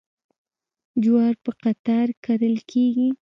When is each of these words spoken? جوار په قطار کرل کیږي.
جوار 1.03 1.33
په 1.43 1.51
قطار 1.63 2.07
کرل 2.25 2.55
کیږي. 2.71 3.09